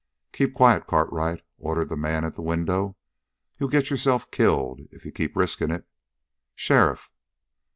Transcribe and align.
"Keep 0.33 0.55
quiet, 0.55 0.87
Cartwright," 0.87 1.43
ordered 1.59 1.89
the 1.89 1.95
man 1.95 2.25
at 2.25 2.33
the 2.33 2.41
window. 2.41 2.95
"You'll 3.59 3.69
get 3.69 3.91
yourself 3.91 4.31
killed 4.31 4.81
if 4.89 5.05
you 5.05 5.11
keep 5.11 5.35
risking 5.35 5.69
it. 5.69 5.85
Sheriff!" 6.55 7.11